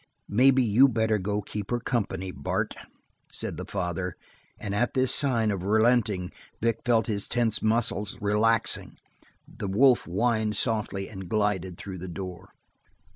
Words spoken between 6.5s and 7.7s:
Vic felt his tensed